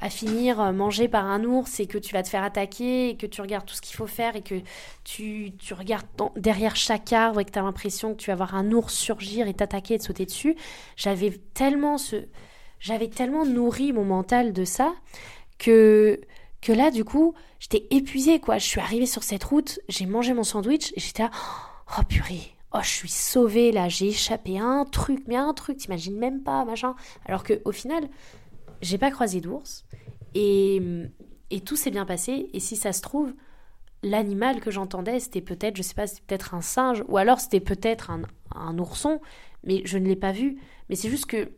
[0.00, 3.26] à finir mangé par un ours et que tu vas te faire attaquer et que
[3.26, 4.56] tu regardes tout ce qu'il faut faire et que
[5.04, 6.06] tu, tu regardes
[6.36, 9.48] derrière chaque arbre et que tu as l'impression que tu vas voir un ours surgir
[9.48, 10.56] et t'attaquer et te sauter dessus,
[10.96, 12.26] j'avais tellement ce
[12.78, 14.94] j'avais tellement nourri mon mental de ça
[15.58, 16.20] que
[16.60, 20.34] que là du coup, j'étais épuisée quoi, je suis arrivée sur cette route, j'ai mangé
[20.34, 21.30] mon sandwich et j'étais là
[21.98, 25.78] oh purée, oh je suis sauvée là, j'ai échappé à un truc, mais un truc,
[25.78, 26.94] t'imagines même pas, machin.
[27.24, 28.08] Alors que au final,
[28.82, 29.84] j'ai pas croisé d'ours
[30.34, 30.80] et,
[31.50, 32.50] et tout s'est bien passé.
[32.52, 33.34] Et si ça se trouve,
[34.02, 37.60] l'animal que j'entendais, c'était peut-être, je sais pas, c'était peut-être un singe ou alors c'était
[37.60, 38.22] peut-être un,
[38.54, 39.20] un ourson,
[39.64, 40.58] mais je ne l'ai pas vu.
[40.88, 41.50] Mais c'est juste que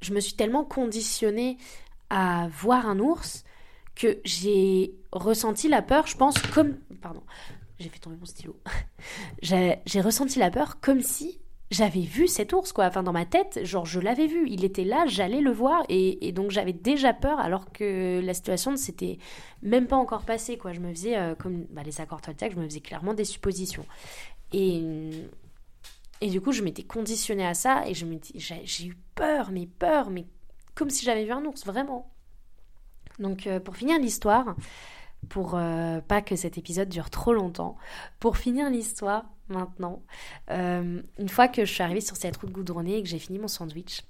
[0.00, 1.58] je me suis tellement conditionnée
[2.10, 3.44] à voir un ours
[3.94, 7.22] que j'ai ressenti la peur, je pense, comme, pardon,
[7.78, 8.56] j'ai fait tomber mon stylo.
[9.42, 12.86] j'ai ressenti la peur comme si j'avais vu cet ours, quoi.
[12.86, 14.48] Enfin, dans ma tête, genre, je l'avais vu.
[14.48, 15.84] Il était là, j'allais le voir.
[15.88, 19.18] Et, donc, j'avais déjà peur alors que la situation ne s'était
[19.62, 20.72] même pas encore passée, quoi.
[20.72, 23.84] Je me faisais, euh, comme bah, les accords Toltec, je me faisais clairement des suppositions.
[24.52, 24.82] Et,
[26.22, 27.84] et du coup, je m'étais conditionnée à ça.
[27.86, 30.26] Et j'ai eu peur, mais peur, mais
[30.74, 32.10] comme si j'avais vu un ours, vraiment.
[33.18, 34.56] Donc, euh, pour finir l'histoire,
[35.28, 37.76] pour euh, pas que cet épisode dure trop longtemps.
[38.20, 40.02] Pour finir l'histoire maintenant,
[40.50, 43.38] euh, une fois que je suis arrivée sur cette route goudronnée et que j'ai fini
[43.38, 44.02] mon sandwich,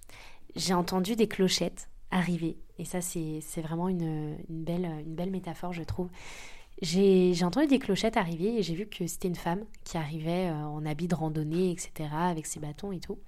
[0.56, 2.56] j'ai entendu des clochettes arriver.
[2.78, 6.08] Et ça, c'est vraiment une, belle, métaphore, je trouve.
[6.80, 10.64] J'ai entendu des clochettes arriver et j'ai vu que c'était une femme qui arrivait euh,
[10.64, 13.18] en habit de randonnée, etc., avec ses bâtons et tout.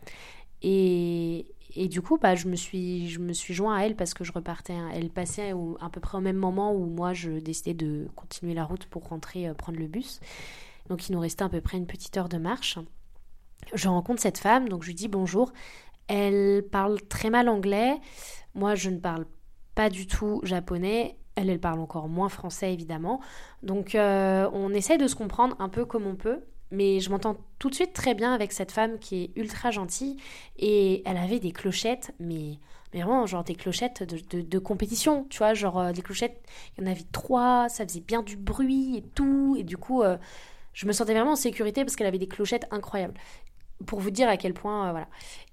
[0.63, 1.47] Et,
[1.89, 4.75] du coup, bah, je, me suis, joint à elle parce que je repartais.
[4.75, 4.91] Hein.
[4.95, 8.65] Elle passait à peu près au même moment où moi, je décidais de continuer la
[8.65, 10.21] route pour rentrer euh, prendre le bus.
[10.91, 12.79] Donc, il nous restait à peu près une petite heure de marche.
[13.73, 15.53] Je rencontre cette femme, donc je lui dis bonjour.
[16.09, 17.97] Elle parle très mal anglais.
[18.55, 19.25] Moi, je ne parle
[19.75, 21.17] pas du tout japonais.
[21.37, 23.21] Elle, elle parle encore moins français, évidemment.
[23.63, 27.37] Donc, euh, on essaie de se comprendre un peu comme on peut mais je m'entends
[27.59, 30.17] tout de suite très bien avec cette femme qui est ultra gentille
[30.59, 32.59] et elle avait des clochettes, mais,
[32.93, 36.41] mais vraiment genre des clochettes de, de, compétition, tu vois, genre euh, des clochettes,
[36.77, 40.03] il y en avait trois, ça faisait bien du bruit et tout, et du coup
[40.03, 40.17] euh,
[40.73, 43.15] je me sentais vraiment en sécurité parce qu'elle avait des clochettes incroyables
[43.87, 45.09] pour vous dire à quel point, euh, voilà.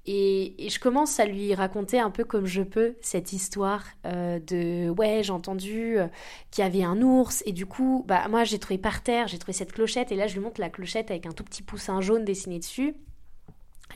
[0.06, 4.90] Et, je commence à lui raconter un peu comme je peux cette histoire euh, de
[4.90, 6.08] ouais, j'ai entendu euh,
[6.52, 9.38] qu'il y avait un ours et du coup, bah moi j'ai trouvé par terre, j'ai
[9.38, 12.00] trouvé cette clochette et là je lui montre la clochette avec un tout petit poussin
[12.02, 12.96] jaune dessiné dessus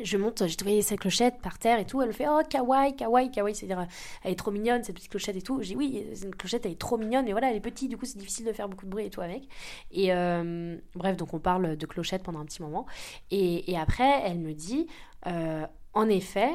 [0.02, 2.02] je monte, j'ai trouvé cette clochette par terre et tout.
[2.02, 3.56] Elle fait Oh, kawaii, kawaii, kawaii.
[3.56, 3.88] C'est-à-dire,
[4.24, 5.62] elle est trop mignonne, cette petite clochette et tout.
[5.62, 7.28] J'ai Oui, une clochette, elle est trop mignonne.
[7.28, 9.10] Et voilà, elle est petite, du coup, c'est difficile de faire beaucoup de bruit et
[9.10, 9.44] tout avec.
[9.92, 12.86] Et euh, bref, donc on parle de clochette pendant un petit moment.
[13.32, 14.88] Et, après, elle me dit
[15.28, 16.52] euh, En effet,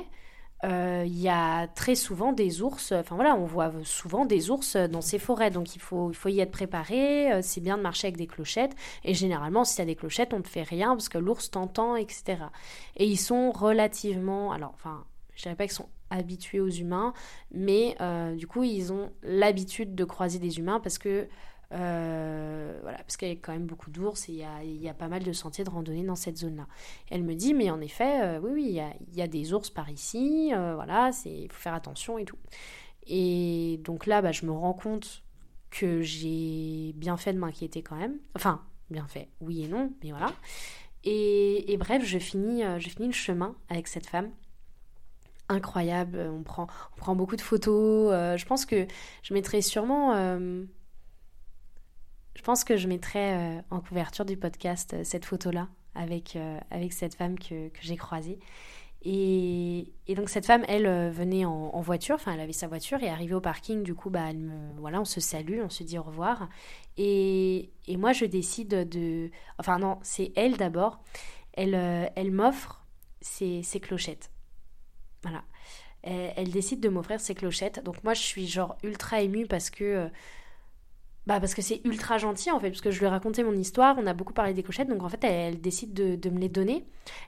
[0.66, 4.76] euh, il y a très souvent des ours, enfin voilà, on voit souvent des ours
[4.76, 7.83] dans ces forêts, donc il faut, il faut y être préparé, euh, c'est bien de
[7.83, 8.74] marcher avec des clochettes,
[9.05, 11.94] et généralement si tu as des clochettes, on ne fait rien parce que l'ours t'entend,
[11.94, 12.38] etc.
[12.96, 17.12] Et ils sont relativement, alors enfin, je dirais pas qu'ils sont habitués aux humains,
[17.52, 21.29] mais euh, du coup ils ont l'habitude de croiser des humains parce que
[21.72, 25.09] euh, voilà, parce qu'il y a quand même beaucoup d'ours et il y, a, pas
[25.09, 26.66] mal de sentiers de randonnée dans cette zone-là.
[27.11, 29.90] Elle me dit, mais en effet, euh, oui, oui, il y, a, des ours par
[29.90, 32.38] ici, euh, voilà, il faut faire attention et tout.
[33.07, 35.22] Et donc là, bah, je me rends compte
[35.70, 38.18] que j'ai bien fait de m'inquiéter quand même.
[38.35, 40.33] Enfin, bien fait, oui et non, mais voilà.
[41.05, 44.31] Et, et bref, je finis, je finis le chemin avec cette femme
[45.48, 46.18] incroyable.
[46.18, 48.12] On prend, on prend beaucoup de photos.
[48.37, 48.87] je pense que
[49.22, 50.12] je mettrai sûrement
[52.37, 56.59] je pense que je mettrai euh, en couverture du podcast euh, cette photo-là avec, euh,
[56.70, 58.38] avec cette femme que, que j'ai croisée.
[59.03, 63.09] Et, et, donc cette femme, elle venait en, voiture, enfin elle avait sa voiture et
[63.09, 64.31] arrivée au parking, du coup, bah,
[64.79, 66.49] voilà, on se salue, on se dit au revoir.
[66.96, 69.31] Et, et moi, je décide de...
[69.59, 70.99] Enfin non, c'est elle d'abord.
[71.53, 71.75] Elle,
[72.16, 72.85] elle m'offre
[73.20, 74.33] ses, ses, clochettes.
[75.22, 75.44] Voilà.
[76.03, 77.85] Elle, elle décide de m'offrir ses clochettes.
[77.85, 80.11] Donc moi, je suis genre ultra émue parce que...
[81.26, 83.54] Bah parce que c'est ultra gentil en fait, parce que je lui ai raconté mon
[83.56, 86.48] histoire, on a beaucoup parlé des clochettes, donc en fait elle, décide de, me les
[86.48, 86.84] donner.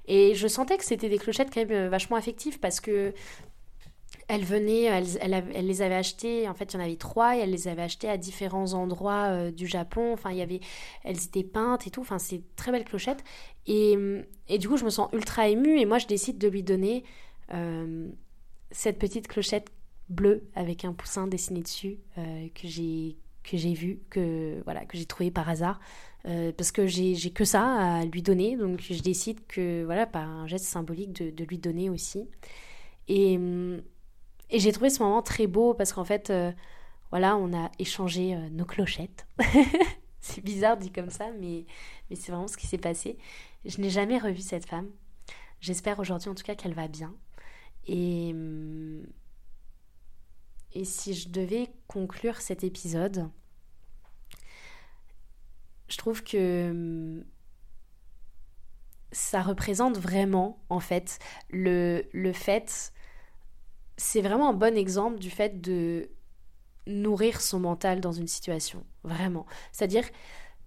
[0.06, 3.12] Et je sentais que c'était des clochettes quand même euh, vachement affectives parce que
[4.28, 5.06] elle venait, elle,
[5.54, 7.82] elle, les avait achetées, en fait il y en avait trois, et elle les avait
[7.82, 10.60] achetées à différents endroits euh, du Japon, enfin il y avait,
[11.02, 13.24] elles étaient peintes et tout, enfin c'est très belles clochettes.
[13.66, 13.96] Et,
[14.48, 17.02] et, du coup je me sens ultra émue et moi je décide de lui donner
[17.52, 18.08] euh,
[18.70, 19.70] cette petite clochette
[20.08, 23.16] bleue avec un poussin dessiné dessus que j'ai
[23.50, 25.80] que j'ai vu, que voilà, que j'ai trouvé par hasard,
[26.26, 30.28] euh, parce que j'ai que ça à lui donner, donc je décide que voilà, par
[30.28, 32.28] un geste symbolique, de, lui donner aussi.
[33.08, 33.82] Et, mm,
[34.50, 36.52] et j'ai trouvé ce moment très beau parce qu'en fait, euh,
[37.10, 39.26] voilà, on a échangé euh, nos clochettes.
[40.20, 41.64] c'est bizarre dit comme ça, mais,
[42.10, 43.18] mais c'est vraiment ce qui s'est passé.
[43.64, 44.88] Je n'ai jamais revu cette femme.
[45.60, 47.14] J'espère aujourd'hui en tout cas qu'elle va bien.
[47.86, 48.34] Et,
[50.72, 53.28] et si je devais conclure cet épisode,
[55.88, 57.24] je trouve que hum,
[59.12, 61.18] ça représente vraiment, en fait,
[61.50, 62.92] le, le fait,
[63.96, 66.10] c'est vraiment un bon exemple du fait de
[66.86, 69.46] nourrir son mental dans une situation, vraiment.
[69.72, 70.04] C'est-à-dire,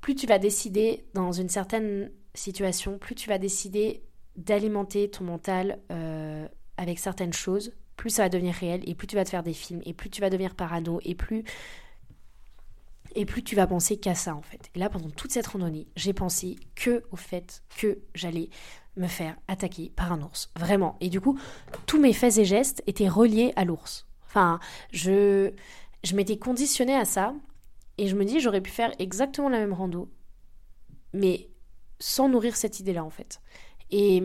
[0.02, 4.04] plus tu vas décider dans une certaine situation, plus tu vas décider
[4.36, 9.16] d'alimenter ton mental euh, avec certaines choses, plus ça va devenir réel et plus tu
[9.16, 11.44] vas te faire des films et plus tu vas devenir parano et plus
[13.14, 14.72] et plus tu vas penser qu'à ça en fait.
[14.74, 18.50] Et là pendant toute cette randonnée, j'ai pensé que au fait que j'allais
[18.98, 20.98] me faire attaquer par un ours, vraiment.
[21.00, 21.40] Et du coup,
[21.86, 24.08] tous mes faits et gestes étaient reliés à l'ours.
[24.26, 24.60] Enfin,
[24.92, 25.52] je
[26.04, 27.36] je m'étais conditionnée à ça
[28.00, 30.10] et je me dis j'aurais pu faire exactement la même rando
[31.14, 31.52] mais
[32.00, 33.42] sans nourrir cette idée-là en fait.
[33.92, 34.24] Et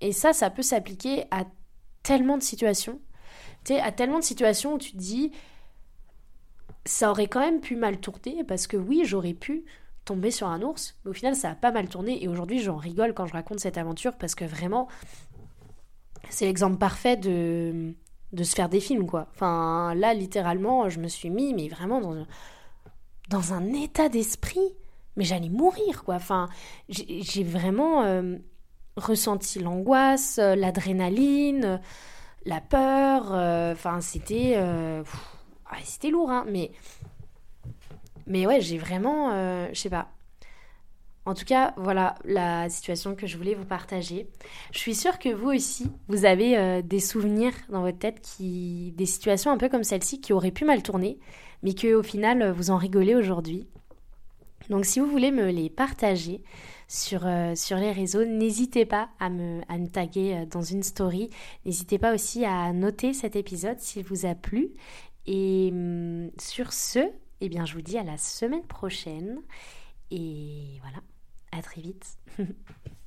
[0.00, 1.44] et ça, ça peut s'appliquer à
[2.08, 2.98] tellement de situations.
[3.64, 5.30] Tu sais, à tellement de situations où tu te dis,
[6.86, 9.66] ça aurait quand même pu mal tourner, parce que oui, j'aurais pu
[10.06, 12.76] tomber sur un ours, mais au final, ça a pas mal tourné, et aujourd'hui, j'en
[12.76, 14.88] rigole quand je raconte cette aventure, parce que vraiment,
[16.30, 17.92] c'est l'exemple parfait de,
[18.32, 19.26] de se faire des films, quoi.
[19.34, 22.26] Enfin, là, littéralement, je me suis mis, mais vraiment dans un,
[23.28, 24.74] dans un état d'esprit,
[25.16, 26.14] mais j'allais mourir, quoi.
[26.14, 26.48] Enfin,
[26.88, 28.02] j'ai vraiment...
[28.04, 28.38] Euh,
[28.98, 31.78] ressenti l'angoisse, euh, l'adrénaline, euh,
[32.44, 33.30] la peur.
[33.32, 34.58] Euh, enfin, c'était.
[35.84, 36.72] c'était lourd, hein, mais.
[38.26, 39.30] Mais ouais, j'ai vraiment.
[39.72, 40.08] je sais pas.
[41.24, 44.30] En tout cas, voilà la situation que je voulais vous partager.
[44.72, 49.04] Je suis sûre que vous aussi, vous avez des souvenirs dans votre tête qui, des
[49.04, 51.18] situations un peu comme celle-ci qui auraient pu mal tourner,
[51.62, 53.66] mais que au final vous en rigolez aujourd'hui.
[54.70, 56.42] Donc, si vous voulez me les partager,
[56.88, 58.24] sur, euh, sur les réseaux.
[58.24, 61.30] N'hésitez pas à me, à taguer euh, dans une story.
[61.64, 64.70] N'hésitez pas aussi à noter cet épisode s'il vous a plu.
[65.26, 67.00] Et hum, sur ce,
[67.40, 69.38] eh bien, je vous dis à la semaine prochaine.
[70.10, 70.98] Et voilà,
[71.52, 72.18] à très vite.